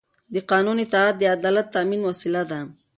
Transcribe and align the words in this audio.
د 0.33 0.35
قانون 0.51 0.77
اطاعت 0.85 1.15
د 1.19 1.23
عدالت 1.35 1.65
د 1.69 1.73
تأمین 1.75 2.01
وسیله 2.09 2.41
ده 2.51 2.59